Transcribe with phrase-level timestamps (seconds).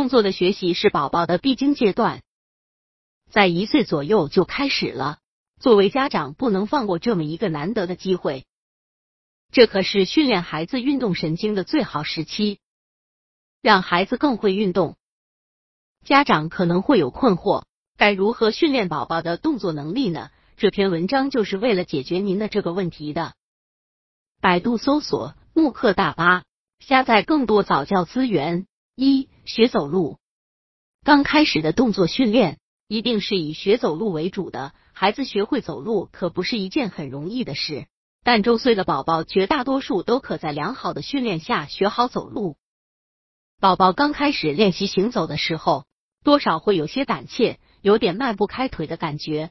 [0.00, 2.22] 动作的学习是宝宝的必经阶段，
[3.30, 5.18] 在一岁左右就开始了。
[5.60, 8.46] 作为家长，不能放过这么一个难得的机会，
[9.52, 12.60] 这可是训练孩子运动神经的最好时期，
[13.60, 14.96] 让孩子更会运动。
[16.02, 17.64] 家长可能会有困惑，
[17.98, 20.30] 该如何训练宝宝的动作能力呢？
[20.56, 23.34] 这篇文章就是为了解决您的这个问题的。
[24.40, 26.44] 百度搜索“慕课大巴”，
[26.80, 28.66] 下载更多早教资源。
[29.02, 30.18] 一、学走路。
[31.02, 34.74] 刚开始的动作训练一定是以学走路为主的。
[34.92, 37.86] 孩子学会走路可不是一件很容易的事，
[38.22, 42.58] 但周岁的宝宝绝大多数都可在良好的训练下学好走路。
[43.58, 45.86] 宝宝刚开始练习行走的时候，
[46.22, 49.50] 多少会有些胆怯，有点迈不开腿的感觉。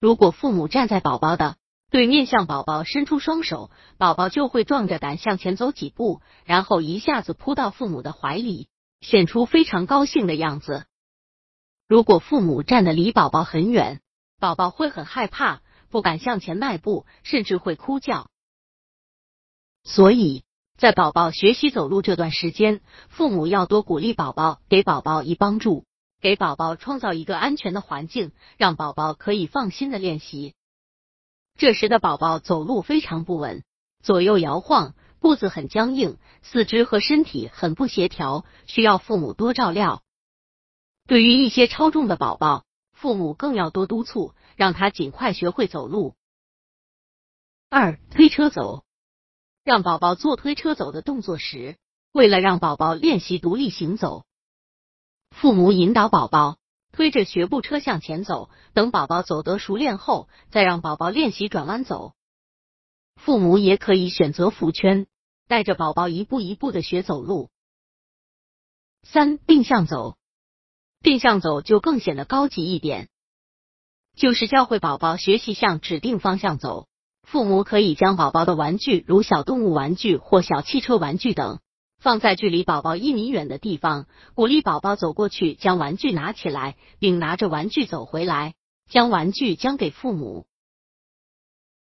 [0.00, 1.58] 如果父母站在宝宝的
[1.90, 8.68] 对面，向宝宝伸出双手，宝宝就会壮着胆向前走几步，然后一下子扑到父母的怀里，
[9.00, 10.84] 显出非常高兴的样子。
[11.88, 14.02] 如果父母站的离宝宝很远，
[14.38, 18.28] 宝宝会很害怕，不敢向前迈步，甚至会哭叫。
[19.82, 20.44] 所以
[20.76, 25.86] 在宝宝学习走路这段时间，父母要多鼓励宝宝，给宝宝以帮助，
[26.20, 30.54] 给宝宝创造一个安全的环境，让宝宝可以放心的练习。
[31.58, 33.64] 这时的宝宝走路非常不稳，
[34.00, 40.04] 左右摇晃，步子很僵硬，四肢和身体很不协调，需要父母多照料。
[41.08, 46.14] 对于一些超重的宝宝，父母更要多督促，让他尽快学会走路。
[47.68, 48.84] 二推车走，
[49.64, 51.76] 让宝宝做推车走的动作时，
[52.12, 54.24] 为了让宝宝练习独立行走，
[55.32, 56.58] 父母引导宝宝
[56.98, 58.50] 推着学步车向前走。
[58.74, 62.14] 等宝宝走得熟练后，再让宝宝练习转弯走。
[63.14, 65.06] 父母也可以选择扶圈，
[65.46, 67.50] 带着宝宝一步一步的学走路。
[69.04, 70.16] 三定向走。
[71.00, 73.08] 定向走就更显得高级一点，
[74.16, 76.88] 就是教会宝宝学习向指定方向走。
[77.22, 81.60] 父母可以将宝宝的玩具，如小动物玩具或小汽车玩具等，
[81.98, 88.54] 放在距离宝宝一米远的地方，鼓励宝宝走过去，将玩具拿起来，并拿着玩具走回来，
[88.88, 90.46] 将玩具交给父母。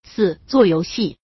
[0.02, 1.18] 四做游戏，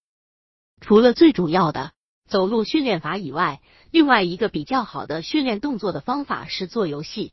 [0.81, 1.93] 除了最主要的
[2.29, 7.33] 走路训练法以外，另外一个比较好的训练动作的方法是做游戏。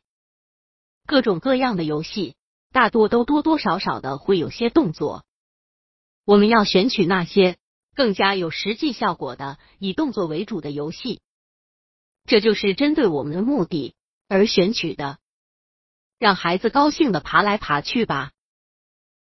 [1.06, 2.34] 各种各样的游戏，
[2.72, 5.24] 大多都多多少少的会有些动作。
[6.24, 7.56] 我们要选取那些
[7.94, 11.20] 更加有实际效果的以动作为主的游戏，
[12.26, 13.94] 这就是针对我们的目的
[14.28, 15.18] 而选取的。
[16.18, 18.32] 让孩子高兴的爬来爬去吧，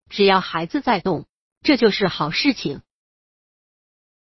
[0.09, 1.25] 只要孩子在动，
[1.61, 2.81] 这就是好事情。